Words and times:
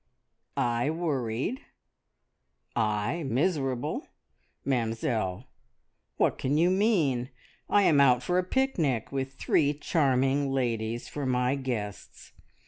"I 0.57 0.89
worried! 0.89 1.61
I 2.75 3.21
miserable! 3.21 4.07
Mamzelle, 4.65 5.45
what 6.17 6.39
can 6.39 6.57
you 6.57 6.71
mean? 6.71 7.29
I 7.69 7.83
am 7.83 8.01
out 8.01 8.23
for 8.23 8.39
a 8.39 8.43
picnic, 8.43 9.11
with 9.11 9.35
three 9.35 9.75
charming 9.75 10.49
ladies 10.49 11.07
for 11.07 11.27
my 11.27 11.53
guests. 11.53 12.31